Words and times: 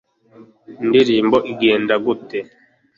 indirimbo 0.81 1.37
igenda 1.51 1.93
gute 2.05 2.39